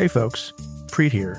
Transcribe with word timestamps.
Hey 0.00 0.08
folks, 0.08 0.54
Preet 0.86 1.12
here. 1.12 1.38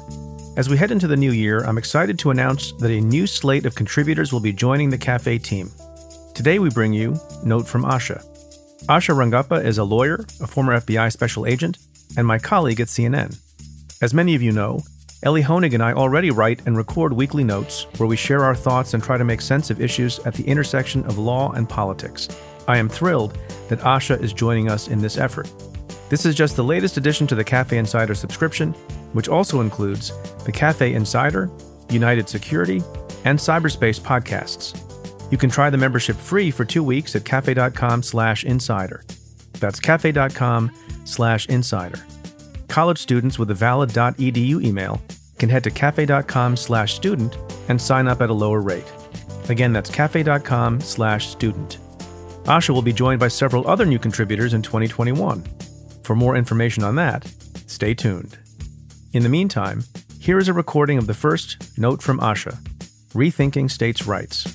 As 0.56 0.70
we 0.70 0.78
head 0.78 0.92
into 0.92 1.08
the 1.08 1.18
new 1.18 1.32
year, 1.32 1.62
I'm 1.62 1.80
excited 1.80 2.20
to 2.20 2.30
announce 2.30 2.74
that 2.74 2.92
a 2.92 3.02
new 3.02 3.26
slate 3.26 3.66
of 3.66 3.74
contributors 3.74 4.32
will 4.32 4.40
be 4.40 4.54
joining 4.54 4.92
the 4.92 5.00
Cafe 5.00 5.40
team. 5.40 5.72
Today 6.36 6.60
we 6.60 6.70
bring 6.70 6.94
you 6.94 7.20
Note 7.44 7.68
from 7.68 7.82
Asha. 7.86 8.24
Asha 8.86 9.16
Rangappa 9.16 9.66
is 9.66 9.80
a 9.80 9.84
lawyer, 9.84 10.28
a 10.42 10.46
former 10.46 10.80
FBI 10.80 11.12
special 11.12 11.48
agent, 11.48 11.80
and 12.16 12.28
my 12.28 12.38
colleague 12.38 12.80
at 12.80 12.90
CNN. 12.90 13.36
As 14.00 14.14
many 14.14 14.36
of 14.36 14.44
you 14.44 14.52
know, 14.52 14.82
Elie 15.24 15.42
Honig 15.42 15.74
and 15.74 15.82
I 15.82 15.94
already 15.94 16.30
write 16.30 16.62
and 16.68 16.78
record 16.78 17.14
weekly 17.14 17.44
notes 17.44 17.88
where 17.98 18.08
we 18.08 18.16
share 18.16 18.44
our 18.44 18.54
thoughts 18.54 18.94
and 18.94 19.02
try 19.02 19.18
to 19.18 19.26
make 19.26 19.42
sense 19.42 19.72
of 19.72 19.82
issues 19.82 20.20
at 20.20 20.36
the 20.36 20.44
intersection 20.44 21.04
of 21.06 21.18
law 21.18 21.52
and 21.54 21.68
politics. 21.68 22.30
I 22.68 22.78
am 22.78 22.90
thrilled 22.90 23.40
that 23.70 23.80
Asha 23.80 24.22
is 24.22 24.34
joining 24.34 24.70
us 24.70 24.88
in 24.88 25.00
this 25.00 25.18
effort. 25.18 25.52
This 26.12 26.26
is 26.26 26.36
just 26.36 26.58
the 26.58 26.64
latest 26.66 26.98
addition 26.98 27.26
to 27.28 27.36
the 27.36 27.44
Cafe 27.46 27.78
Insider 27.78 28.16
subscription, 28.16 28.74
which 29.14 29.30
also 29.30 29.62
includes 29.62 30.12
the 30.44 30.52
Cafe 30.52 30.94
Insider, 30.94 31.50
United 31.90 32.28
Security, 32.28 32.84
and 33.24 33.40
Cyberspace 33.40 33.98
podcasts. 33.98 34.78
You 35.32 35.38
can 35.38 35.50
try 35.50 35.70
the 35.70 35.78
membership 35.78 36.18
free 36.18 36.52
for 36.52 36.66
two 36.66 36.84
weeks 36.84 37.16
at 37.16 37.24
cafe.com 37.24 38.04
slash 38.04 38.44
insider. 38.44 39.06
That's 39.54 39.80
cafe.com 39.80 40.72
slash 41.06 41.46
insider. 41.46 42.00
College 42.68 42.98
students 42.98 43.40
with 43.40 43.50
a 43.50 43.54
valid 43.56 43.92
.edu 43.92 44.62
email 44.62 45.02
can 45.40 45.48
head 45.48 45.64
to 45.64 45.72
cafe.com 45.72 46.58
slash 46.58 46.94
student 46.94 47.38
and 47.70 47.82
sign 47.82 48.10
up 48.10 48.20
at 48.20 48.30
a 48.30 48.34
lower 48.34 48.60
rate. 48.60 48.92
Again, 49.48 49.72
that's 49.72 49.90
cafe.com 49.90 50.82
slash 50.82 51.30
student. 51.30 51.78
Asha 52.44 52.72
will 52.72 52.82
be 52.82 52.92
joined 52.92 53.22
by 53.22 53.30
several 53.30 53.66
other 53.66 53.86
new 53.86 53.98
contributors 53.98 54.54
in 54.54 54.62
2021. 54.62 55.71
For 56.04 56.16
more 56.16 56.36
information 56.36 56.84
on 56.84 56.96
that, 56.96 57.26
stay 57.68 57.94
tuned. 57.94 58.38
In 59.14 59.24
the 59.24 59.30
meantime, 59.30 59.84
here 60.20 60.38
is 60.38 60.48
a 60.48 60.54
recording 60.54 60.98
of 60.98 61.08
the 61.08 61.14
first 61.14 61.78
Note 61.78 62.02
from 62.02 62.20
Asha 62.20 62.60
Rethinking 63.14 63.70
States' 63.70 64.08
Rights. 64.08 64.46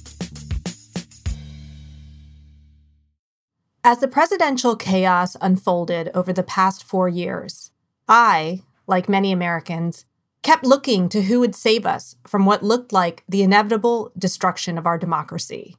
As 3.84 4.00
the 4.00 4.08
presidential 4.08 4.74
chaos 4.74 5.36
unfolded 5.40 6.10
over 6.14 6.32
the 6.32 6.42
past 6.42 6.82
four 6.82 7.08
years, 7.08 7.70
I, 8.08 8.62
like 8.86 9.08
many 9.08 9.30
Americans, 9.30 10.06
kept 10.42 10.64
looking 10.64 11.08
to 11.08 11.22
who 11.22 11.40
would 11.40 11.54
save 11.54 11.86
us 11.86 12.16
from 12.26 12.46
what 12.46 12.62
looked 12.62 12.92
like 12.92 13.22
the 13.28 13.42
inevitable 13.42 14.12
destruction 14.18 14.78
of 14.78 14.86
our 14.86 14.98
democracy. 14.98 15.76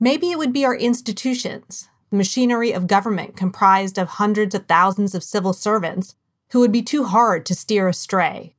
Maybe 0.00 0.30
it 0.30 0.38
would 0.38 0.52
be 0.52 0.64
our 0.64 0.76
institutions, 0.76 1.88
machinery 2.16 2.72
of 2.72 2.86
government 2.86 3.36
comprised 3.36 3.98
of 3.98 4.08
hundreds 4.08 4.54
of 4.54 4.66
thousands 4.66 5.14
of 5.14 5.22
civil 5.22 5.52
servants 5.52 6.16
who 6.50 6.60
would 6.60 6.72
be 6.72 6.82
too 6.82 7.04
hard 7.04 7.46
to 7.46 7.54
steer 7.54 7.88
astray. 7.88 8.54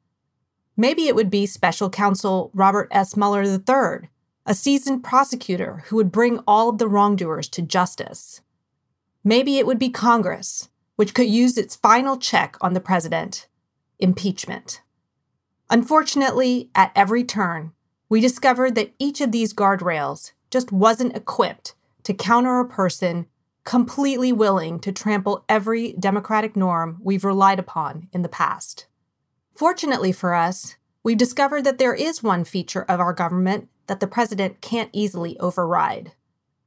Maybe 0.75 1.08
it 1.08 1.16
would 1.16 1.30
be 1.30 1.45
Special 1.45 1.89
Counsel 1.89 2.52
Robert 2.53 2.88
S. 2.91 3.17
Mueller 3.17 3.44
III, 3.44 4.09
a 4.45 4.53
seasoned 4.53 5.03
prosecutor 5.03 5.83
who 5.88 5.95
would 5.95 6.11
bring 6.11 6.39
all 6.47 6.69
of 6.69 6.78
the 6.78 6.88
wrongdoers 6.88 7.47
to 7.50 7.61
justice. 7.61 8.41
Maybe 9.23 9.58
it 9.58 9.66
would 9.66 9.80
be 9.80 9.89
Congress, 9.89 10.69
which 10.95 11.13
could 11.13 11.28
use 11.28 11.58
its 11.58 11.75
final 11.75 12.17
check 12.17 12.55
on 12.61 12.73
the 12.73 12.80
president 12.80 13.47
impeachment. 14.00 14.81
Unfortunately, 15.69 16.69
at 16.75 16.91
every 16.95 17.23
turn, 17.23 17.73
we 18.09 18.22
discovered 18.22 18.75
that 18.75 18.94
each 19.00 19.19
of 19.19 19.31
these 19.31 19.53
guardrails 19.53 20.31
just 20.50 20.72
wasn't 20.72 21.16
equipped 21.16 21.73
to 22.03 22.13
counter 22.13 22.59
a 22.59 22.66
person 22.66 23.25
completely 23.67 24.31
willing 24.31 24.79
to 24.79 24.93
trample 24.93 25.43
every 25.49 25.91
democratic 25.99 26.55
norm 26.55 26.97
we've 27.03 27.25
relied 27.25 27.59
upon 27.59 28.07
in 28.13 28.21
the 28.21 28.29
past. 28.29 28.87
Fortunately 29.53 30.13
for 30.13 30.33
us, 30.33 30.77
we've 31.03 31.17
discovered 31.17 31.65
that 31.65 31.77
there 31.77 31.93
is 31.93 32.23
one 32.23 32.45
feature 32.45 32.83
of 32.83 33.01
our 33.01 33.11
government 33.11 33.67
that 33.88 33.99
the 33.99 34.07
president 34.07 34.61
can't 34.61 34.89
easily 34.93 35.38
override. 35.39 36.13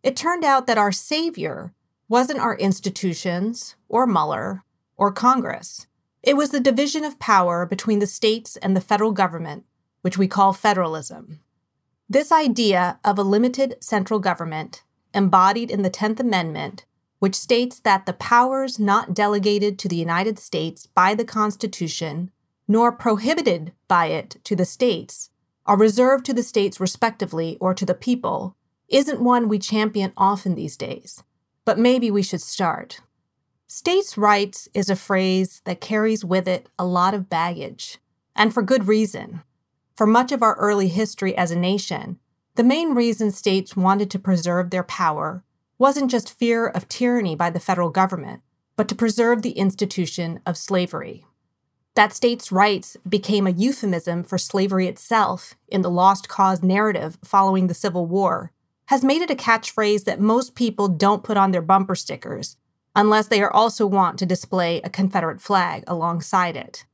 It 0.03 0.15
turned 0.15 0.45
out 0.45 0.67
that 0.67 0.77
our 0.77 0.93
savior 0.93 1.73
wasn't 2.07 2.39
our 2.39 2.55
institutions, 2.59 3.77
or 3.89 4.07
Mueller, 4.07 4.63
or 4.99 5.11
Congress. 5.11 5.87
It 6.23 6.37
was 6.37 6.51
the 6.51 6.61
division 6.61 7.03
of 7.03 7.19
power 7.19 7.65
between 7.65 8.01
the 8.01 8.07
states 8.07 8.59
and 8.59 8.77
the 8.77 8.81
federal 8.83 9.13
government, 9.13 9.65
which 10.03 10.19
we 10.19 10.29
call 10.29 10.53
federalism. 10.53 11.41
This 12.11 12.31
idea 12.31 13.01
of 13.03 13.19
a 13.19 13.23
limited 13.23 13.77
central 13.81 14.21
government, 14.21 14.83
embodied 15.15 15.71
in 15.71 15.81
the 15.81 15.91
10th 15.91 16.21
Amendment, 16.21 16.85
which 17.21 17.35
states 17.35 17.79
that 17.79 18.07
the 18.07 18.13
powers 18.15 18.79
not 18.79 19.15
delegated 19.15 19.79
to 19.79 19.89
the 19.89 19.97
United 19.97 20.39
States 20.39 20.87
by 20.87 21.15
the 21.15 21.25
Constitution, 21.25 22.31
nor 22.67 22.91
prohibited 22.91 23.73
by 23.87 24.07
it 24.07 24.37
to 24.43 24.57
the 24.57 24.65
states, 24.65 25.31
are 25.67 25.77
reserved 25.77 26.25
to 26.25 26.33
the 26.33 26.43
states 26.43 26.81
respectively 26.81 27.57
or 27.61 27.75
to 27.75 27.85
the 27.85 27.95
people, 27.95 28.57
isn't 28.89 29.23
one 29.23 29.49
we 29.49 29.59
champion 29.59 30.13
often 30.17 30.55
these 30.55 30.77
days. 30.77 31.23
But 31.65 31.79
maybe 31.79 32.11
we 32.11 32.23
should 32.23 32.41
start. 32.41 33.01
States' 33.67 34.19
rights 34.19 34.69
is 34.75 34.89
a 34.89 34.97
phrase 34.97 35.61
that 35.65 35.81
carries 35.81 36.25
with 36.25 36.49
it 36.49 36.69
a 36.79 36.87
lot 36.87 37.13
of 37.13 37.29
baggage, 37.29 37.99
and 38.35 38.53
for 38.53 38.63
good 38.63 38.89
reason. 38.89 39.43
For 39.95 40.07
much 40.07 40.33
of 40.33 40.43
our 40.43 40.55
early 40.55 40.89
history 40.89 41.37
as 41.37 41.51
a 41.51 41.59
nation, 41.59 42.19
the 42.55 42.65
main 42.65 42.95
reason 42.95 43.31
states 43.31 43.77
wanted 43.77 44.11
to 44.11 44.19
preserve 44.19 44.71
their 44.71 44.83
power 44.83 45.45
wasn't 45.81 46.11
just 46.11 46.39
fear 46.39 46.67
of 46.67 46.87
tyranny 46.89 47.35
by 47.35 47.49
the 47.49 47.59
federal 47.59 47.89
government, 47.89 48.43
but 48.77 48.87
to 48.87 48.95
preserve 48.95 49.41
the 49.41 49.53
institution 49.53 50.39
of 50.45 50.59
slavery. 50.59 51.25
That 51.95 52.13
states' 52.13 52.53
rights 52.53 52.99
became 53.09 53.47
a 53.47 53.51
euphemism 53.51 54.23
for 54.23 54.37
slavery 54.37 54.87
itself 54.87 55.55
in 55.69 55.81
the 55.81 55.91
lost 55.91 56.29
cause 56.29 56.63
narrative 56.63 57.19
following 57.25 57.67
the 57.67 57.75
Civil 57.75 58.05
War 58.05 58.53
has 58.89 59.03
made 59.03 59.23
it 59.23 59.31
a 59.31 59.35
catchphrase 59.35 60.05
that 60.05 60.21
most 60.21 60.55
people 60.55 60.87
don't 60.87 61.25
put 61.25 61.39
on 61.39 61.51
their 61.51 61.63
bumper 61.63 61.95
stickers 61.95 62.59
unless 62.95 63.29
they 63.29 63.41
are 63.41 63.53
also 63.53 63.87
want 63.87 64.19
to 64.19 64.27
display 64.27 64.83
a 64.83 64.91
Confederate 64.91 65.41
flag 65.41 65.83
alongside 65.87 66.57
it. 66.57 66.85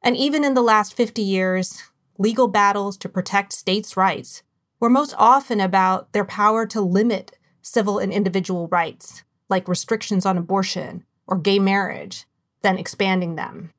And 0.00 0.16
even 0.16 0.44
in 0.44 0.54
the 0.54 0.62
last 0.62 0.94
50 0.94 1.22
years, 1.22 1.82
legal 2.18 2.46
battles 2.46 2.96
to 2.98 3.08
protect 3.08 3.52
states' 3.52 3.96
rights 3.96 4.44
were 4.78 4.90
most 4.90 5.14
often 5.18 5.60
about 5.60 6.12
their 6.12 6.24
power 6.24 6.66
to 6.66 6.80
limit 6.80 7.37
civil 7.68 7.98
and 7.98 8.12
individual 8.12 8.68
rights, 8.68 9.22
like 9.48 9.68
restrictions 9.68 10.24
on 10.24 10.38
abortion 10.38 11.04
or 11.26 11.36
gay 11.36 11.58
marriage, 11.58 12.26
than 12.62 12.78
expanding 12.78 13.36
them. 13.36 13.72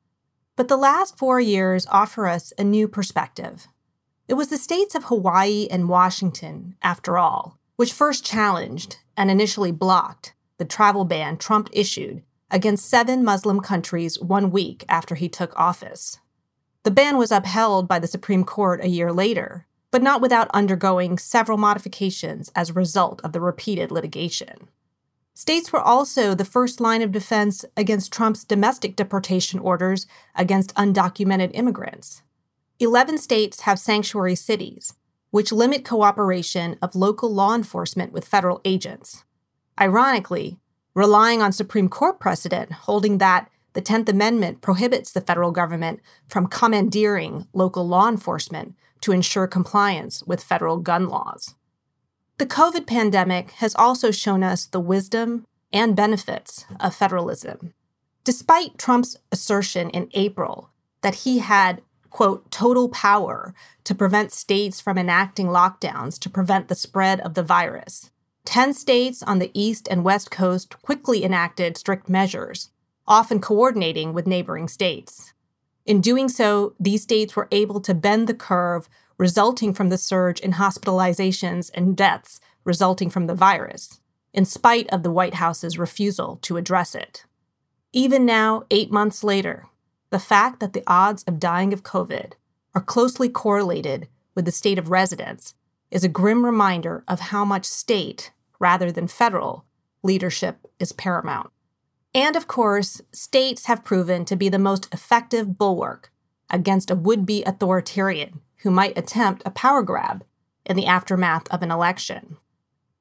But 0.56 0.68
the 0.68 0.76
last 0.76 1.18
four 1.18 1.40
years 1.40 1.86
offer 1.90 2.26
us 2.26 2.52
a 2.58 2.64
new 2.64 2.86
perspective. 2.86 3.66
It 4.28 4.34
was 4.34 4.48
the 4.48 4.58
states 4.58 4.94
of 4.94 5.04
Hawaii 5.04 5.66
and 5.70 5.88
Washington, 5.88 6.76
after 6.82 7.18
all, 7.18 7.58
which 7.76 7.92
first 7.92 8.24
challenged 8.24 8.98
and 9.16 9.30
initially 9.30 9.72
blocked 9.72 10.34
the 10.58 10.64
travel 10.64 11.04
ban 11.04 11.36
Trump 11.36 11.68
issued 11.72 12.22
against 12.50 12.88
seven 12.88 13.24
Muslim 13.24 13.60
countries 13.60 14.20
one 14.20 14.50
week 14.50 14.84
after 14.88 15.14
he 15.14 15.28
took 15.28 15.58
office. 15.58 16.18
The 16.82 16.90
ban 16.90 17.16
was 17.16 17.32
upheld 17.32 17.88
by 17.88 17.98
the 17.98 18.06
Supreme 18.06 18.44
Court 18.44 18.82
a 18.82 18.88
year 18.88 19.12
later, 19.12 19.66
but 19.90 20.02
not 20.02 20.20
without 20.20 20.50
undergoing 20.52 21.18
several 21.18 21.58
modifications 21.58 22.50
as 22.54 22.70
a 22.70 22.74
result 22.74 23.20
of 23.24 23.32
the 23.32 23.40
repeated 23.40 23.90
litigation. 23.90 24.68
States 25.34 25.72
were 25.72 25.80
also 25.80 26.34
the 26.34 26.44
first 26.44 26.80
line 26.80 27.02
of 27.02 27.12
defense 27.12 27.64
against 27.76 28.12
Trump's 28.12 28.44
domestic 28.44 28.94
deportation 28.94 29.58
orders 29.58 30.06
against 30.34 30.74
undocumented 30.74 31.50
immigrants. 31.54 32.22
Eleven 32.78 33.18
states 33.18 33.62
have 33.62 33.78
sanctuary 33.78 34.34
cities, 34.34 34.94
which 35.30 35.52
limit 35.52 35.84
cooperation 35.84 36.76
of 36.82 36.94
local 36.94 37.32
law 37.32 37.54
enforcement 37.54 38.12
with 38.12 38.26
federal 38.26 38.60
agents. 38.64 39.24
Ironically, 39.80 40.58
relying 40.94 41.40
on 41.40 41.52
Supreme 41.52 41.88
Court 41.88 42.20
precedent 42.20 42.72
holding 42.72 43.18
that 43.18 43.48
the 43.72 43.82
10th 43.82 44.08
Amendment 44.08 44.60
prohibits 44.60 45.12
the 45.12 45.20
federal 45.20 45.52
government 45.52 46.00
from 46.28 46.46
commandeering 46.46 47.46
local 47.52 47.86
law 47.86 48.08
enforcement 48.08 48.74
to 49.00 49.12
ensure 49.12 49.46
compliance 49.46 50.22
with 50.24 50.42
federal 50.42 50.78
gun 50.78 51.08
laws. 51.08 51.54
The 52.38 52.46
COVID 52.46 52.86
pandemic 52.86 53.50
has 53.52 53.74
also 53.74 54.10
shown 54.10 54.42
us 54.42 54.64
the 54.64 54.80
wisdom 54.80 55.46
and 55.72 55.94
benefits 55.94 56.64
of 56.80 56.94
federalism. 56.94 57.74
Despite 58.24 58.78
Trump's 58.78 59.16
assertion 59.30 59.90
in 59.90 60.08
April 60.12 60.70
that 61.02 61.16
he 61.16 61.38
had, 61.38 61.82
quote, 62.10 62.50
total 62.50 62.88
power 62.88 63.54
to 63.84 63.94
prevent 63.94 64.32
states 64.32 64.80
from 64.80 64.98
enacting 64.98 65.46
lockdowns 65.46 66.18
to 66.20 66.30
prevent 66.30 66.68
the 66.68 66.74
spread 66.74 67.20
of 67.20 67.34
the 67.34 67.42
virus, 67.42 68.10
10 68.44 68.74
states 68.74 69.22
on 69.22 69.38
the 69.38 69.50
East 69.54 69.86
and 69.90 70.04
West 70.04 70.30
Coast 70.30 70.80
quickly 70.82 71.24
enacted 71.24 71.76
strict 71.76 72.08
measures, 72.08 72.70
often 73.10 73.40
coordinating 73.40 74.14
with 74.14 74.26
neighboring 74.26 74.68
states. 74.68 75.34
In 75.84 76.00
doing 76.00 76.28
so, 76.28 76.74
these 76.78 77.02
states 77.02 77.34
were 77.34 77.48
able 77.50 77.80
to 77.80 77.92
bend 77.92 78.28
the 78.28 78.34
curve 78.34 78.88
resulting 79.18 79.74
from 79.74 79.88
the 79.88 79.98
surge 79.98 80.40
in 80.40 80.52
hospitalizations 80.52 81.70
and 81.74 81.96
deaths 81.96 82.40
resulting 82.64 83.10
from 83.10 83.26
the 83.26 83.34
virus, 83.34 84.00
in 84.32 84.44
spite 84.44 84.88
of 84.90 85.02
the 85.02 85.10
White 85.10 85.34
House's 85.34 85.76
refusal 85.76 86.38
to 86.42 86.56
address 86.56 86.94
it. 86.94 87.24
Even 87.92 88.24
now, 88.24 88.62
eight 88.70 88.92
months 88.92 89.24
later, 89.24 89.66
the 90.10 90.20
fact 90.20 90.60
that 90.60 90.72
the 90.72 90.84
odds 90.86 91.24
of 91.24 91.40
dying 91.40 91.72
of 91.72 91.82
COVID 91.82 92.34
are 92.74 92.80
closely 92.80 93.28
correlated 93.28 94.06
with 94.36 94.44
the 94.44 94.52
state 94.52 94.78
of 94.78 94.90
residence 94.90 95.54
is 95.90 96.04
a 96.04 96.08
grim 96.08 96.44
reminder 96.44 97.02
of 97.08 97.18
how 97.18 97.44
much 97.44 97.64
state, 97.64 98.30
rather 98.60 98.92
than 98.92 99.08
federal, 99.08 99.64
leadership 100.04 100.66
is 100.78 100.92
paramount. 100.92 101.50
And 102.14 102.34
of 102.34 102.48
course, 102.48 103.00
states 103.12 103.66
have 103.66 103.84
proven 103.84 104.24
to 104.24 104.36
be 104.36 104.48
the 104.48 104.58
most 104.58 104.92
effective 104.92 105.56
bulwark 105.56 106.12
against 106.50 106.90
a 106.90 106.96
would 106.96 107.24
be 107.24 107.44
authoritarian 107.44 108.40
who 108.58 108.70
might 108.70 108.98
attempt 108.98 109.42
a 109.44 109.50
power 109.50 109.82
grab 109.82 110.24
in 110.66 110.76
the 110.76 110.86
aftermath 110.86 111.48
of 111.48 111.62
an 111.62 111.70
election. 111.70 112.36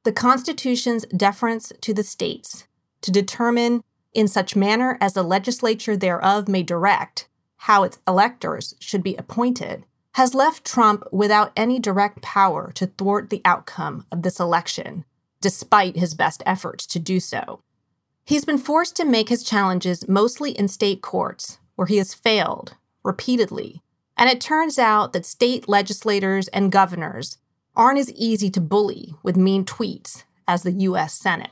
The 0.04 0.12
Constitution's 0.12 1.06
deference 1.08 1.74
to 1.82 1.94
the 1.94 2.04
states 2.04 2.68
to 3.02 3.12
determine, 3.12 3.84
in 4.14 4.28
such 4.28 4.56
manner 4.56 4.98
as 5.02 5.14
the 5.14 5.24
legislature 5.24 5.98
thereof 5.98 6.48
may 6.48 6.64
direct, 6.64 7.28
how 7.58 7.84
its 7.84 8.00
electors 8.08 8.76
should 8.80 9.04
be 9.04 9.16
appointed, 9.16 9.86
has 10.14 10.34
left 10.34 10.66
Trump 10.66 11.04
without 11.12 11.52
any 11.56 11.80
direct 11.80 12.22
power 12.22 12.72
to 12.74 12.88
thwart 12.88 13.30
the 13.30 13.42
outcome 13.44 14.06
of 14.12 14.22
this 14.22 14.40
election, 14.40 15.06
despite 15.42 15.98
his 15.98 16.14
best 16.14 16.42
efforts 16.46 16.86
to 16.88 17.00
do 17.00 17.20
so. 17.20 17.62
He's 18.30 18.46
been 18.46 18.60
forced 18.60 18.96
to 18.98 19.06
make 19.06 19.30
his 19.30 19.42
challenges 19.42 20.08
mostly 20.08 20.52
in 20.52 20.68
state 20.68 21.02
courts, 21.02 21.58
where 21.76 21.88
he 21.88 21.98
has 21.98 22.14
failed 22.14 22.76
repeatedly. 23.04 23.82
And 24.16 24.30
it 24.30 24.40
turns 24.40 24.78
out 24.78 25.14
that 25.14 25.26
state 25.26 25.68
legislators 25.68 26.48
and 26.50 26.72
governors 26.72 27.40
aren't 27.76 27.98
as 27.98 28.12
easy 28.12 28.52
to 28.52 28.62
bully 28.62 29.16
with 29.24 29.36
mean 29.36 29.66
tweets 29.66 30.26
as 30.48 30.62
the 30.62 30.74
US 30.74 31.16
Senate. 31.16 31.50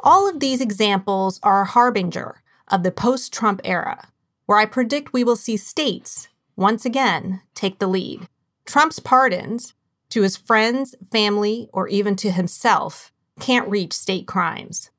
All 0.00 0.28
of 0.28 0.38
these 0.38 0.60
examples 0.60 1.40
are 1.42 1.62
a 1.62 1.66
harbinger 1.66 2.42
of 2.68 2.82
the 2.82 2.92
post 2.92 3.32
Trump 3.32 3.62
era, 3.64 4.08
where 4.44 4.58
I 4.58 4.66
predict 4.66 5.14
we 5.14 5.24
will 5.24 5.34
see 5.34 5.56
states 5.56 6.28
once 6.56 6.84
again 6.84 7.40
take 7.54 7.78
the 7.78 7.86
lead. 7.86 8.28
Trump's 8.66 8.98
pardons 8.98 9.72
to 10.10 10.20
his 10.20 10.36
friends, 10.36 10.94
family, 11.10 11.70
or 11.72 11.88
even 11.88 12.16
to 12.16 12.30
himself 12.30 13.10
can't 13.40 13.70
reach 13.70 13.94
state 13.94 14.26
crimes. 14.26 14.90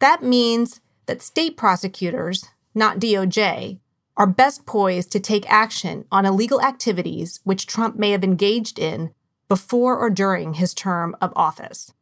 That 0.00 0.22
means 0.22 0.80
that 1.06 1.22
state 1.22 1.56
prosecutors, 1.56 2.46
not 2.74 2.98
DOJ, 2.98 3.78
are 4.16 4.26
best 4.26 4.66
poised 4.66 5.12
to 5.12 5.20
take 5.20 5.50
action 5.50 6.04
on 6.10 6.26
illegal 6.26 6.60
activities 6.60 7.40
which 7.44 7.66
Trump 7.66 7.96
may 7.96 8.10
have 8.10 8.24
engaged 8.24 8.78
in 8.78 9.12
before 9.48 9.96
or 9.96 10.10
during 10.10 10.54
his 10.54 10.74
term 10.74 11.16
of 11.20 11.32
office. 11.34 11.92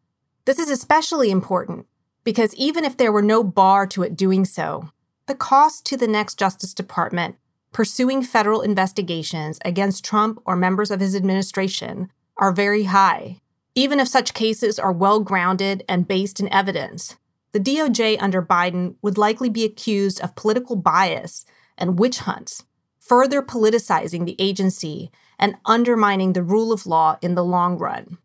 This 0.46 0.58
is 0.58 0.70
especially 0.70 1.31
important 1.31 1.87
because 2.25 2.54
even 2.54 2.84
if 2.84 2.96
there 2.96 3.12
were 3.12 3.22
no 3.22 3.44
bar 3.44 3.87
to 3.88 4.02
it 4.02 4.16
doing 4.16 4.44
so, 4.44 4.90
the 5.26 5.34
cost 5.34 5.84
to 5.87 5.96
the 5.96 6.08
next 6.08 6.38
Justice 6.38 6.75
Department 6.75 7.37
pursuing 7.72 8.22
federal 8.22 8.62
investigations 8.62 9.58
against 9.64 10.04
Trump 10.04 10.40
or 10.46 10.56
members 10.56 10.90
of 10.90 11.00
his 11.00 11.14
administration 11.14 12.10
are 12.38 12.50
very 12.50 12.84
high. 12.84 13.40
Even 13.75 14.00
if 14.00 14.08
such 14.08 14.32
cases 14.32 14.78
are 14.78 14.93
well 14.93 15.20
grounded 15.20 15.84
and 15.87 16.08
based 16.08 16.40
in 16.40 16.50
evidence, 16.50 17.16
the 17.52 17.60
DOJ 17.60 18.16
under 18.20 18.43
Biden 18.43 18.96
would 19.02 19.19
likely 19.19 19.48
be 19.48 19.64
accused 19.64 20.20
of 20.20 20.34
political 20.34 20.76
bias 20.76 21.44
and 21.78 21.98
witch 21.98 22.19
hunts, 22.19 22.64
further 22.98 23.43
politicizing 23.43 24.26
the 24.26 24.37
agency 24.38 25.10
and 25.38 25.56
undermining 25.64 26.32
the 26.32 26.43
rule 26.43 26.72
of 26.72 26.87
law 26.87 27.16
in 27.22 27.34
the 27.34 27.44
long 27.44 27.78
run. 27.78 28.19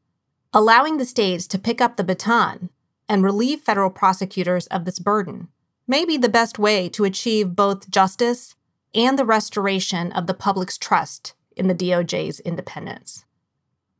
Allowing 0.53 0.97
the 0.97 1.06
states 1.06 1.47
to 1.47 1.59
pick 1.59 1.79
up 1.79 1.95
the 1.95 2.03
baton 2.03 2.69
and 3.07 3.23
relieve 3.23 3.62
federal 3.62 3.89
prosecutors 3.89 4.68
of 4.68 4.85
this 4.85 5.00
burden 5.00 5.47
may 5.88 6.06
be 6.06 6.18
the 6.18 6.29
best 6.29 6.57
way 6.57 6.89
to 6.89 7.03
achieve 7.03 7.56
both 7.56 7.89
justice 7.89 8.56
and 8.94 9.18
the 9.18 9.25
restoration 9.25 10.12
of 10.12 10.27
the 10.27 10.33
public's 10.33 10.77
trust 10.77 11.33
in 11.56 11.68
the 11.68 11.75
DOJ's 11.75 12.39
independence. 12.41 13.25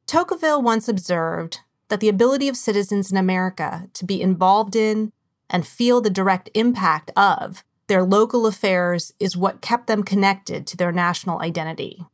Tocqueville 0.08 0.62
once 0.62 0.88
observed 0.88 1.60
that 1.92 2.00
the 2.00 2.10
ability 2.10 2.48
of 2.48 2.56
citizens 2.56 3.12
in 3.12 3.18
America 3.18 3.90
to 3.94 4.06
be 4.06 4.22
involved 4.22 4.78
in 4.78 5.12
and 5.50 5.68
feel 5.68 6.00
the 6.00 6.10
direct 6.10 6.50
impact 6.54 7.12
of 7.18 7.66
their 7.88 8.02
local 8.02 8.48
affairs 8.48 9.12
is 9.20 9.36
what 9.36 9.60
kept 9.60 9.88
them 9.88 10.02
connected 10.02 10.66
to 10.66 10.78
their 10.78 10.94
national 10.94 11.42
identity. 11.42 12.06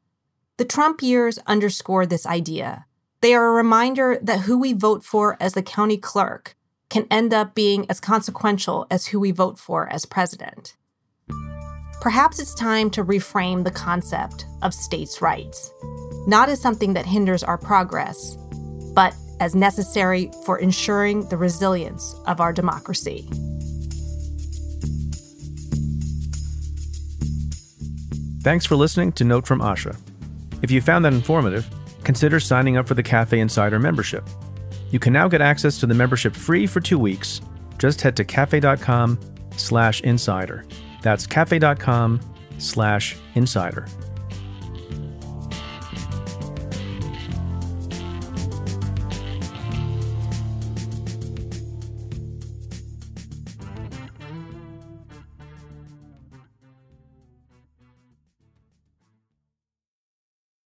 The 0.58 0.66
Trump 0.66 1.04
years 1.04 1.38
underscore 1.46 2.08
this 2.08 2.26
idea. 2.26 2.88
They 3.22 3.36
are 3.36 3.50
a 3.50 3.52
reminder 3.52 4.18
that 4.24 4.42
who 4.42 4.58
we 4.58 4.74
vote 4.74 5.06
for 5.06 5.38
as 5.40 5.54
the 5.54 5.62
county 5.62 5.98
clerk 5.98 6.56
can 6.90 7.06
end 7.12 7.32
up 7.32 7.54
being 7.54 7.86
as 7.88 8.00
consequential 8.00 8.88
as 8.90 9.06
who 9.06 9.20
we 9.20 9.30
vote 9.30 9.60
for 9.60 9.88
as 9.94 10.06
president. 10.06 10.76
Perhaps 12.02 12.40
it's 12.40 12.56
time 12.56 12.90
to 12.90 13.06
reframe 13.06 13.64
the 13.64 13.70
concept 13.70 14.48
of 14.64 14.74
states' 14.74 15.22
rights, 15.22 15.72
not 16.26 16.50
as 16.50 16.60
something 16.60 16.94
that 16.94 17.06
hinders 17.06 17.44
our 17.44 17.60
progress, 17.60 18.38
as 19.40 19.56
necessary 19.56 20.32
for 20.46 20.60
ensuring 20.60 21.28
the 21.30 21.38
resilience 21.38 22.16
of 22.26 22.42
our 22.42 22.54
democracy. 22.54 23.28
Thanks 28.42 28.66
for 28.66 28.76
listening 28.76 29.12
to 29.14 29.24
Note 29.24 29.46
from 29.46 29.60
Asha. 29.60 30.00
If 30.62 30.72
you 30.72 30.82
found 30.82 31.04
that 31.06 31.14
informative, 31.14 31.68
consider 32.04 32.40
signing 32.40 32.78
up 32.78 32.88
for 32.88 32.94
the 32.94 33.04
Cafe 33.04 33.38
Insider 33.40 33.80
membership. 33.80 34.24
You 34.92 35.00
can 35.00 35.12
now 35.12 35.28
get 35.28 35.42
access 35.42 35.80
to 35.80 35.86
the 35.86 35.94
membership 35.94 36.34
free 36.34 36.66
for 36.66 36.80
two 36.80 36.98
weeks. 36.98 37.42
Just 37.78 38.02
head 38.02 38.16
to 38.16 38.24
cafe.com 38.24 39.20
slash 39.58 40.02
insider. 40.02 40.66
That's 41.02 41.28
cafe.com 41.28 42.22
slash 42.58 43.18
insider. 43.36 43.88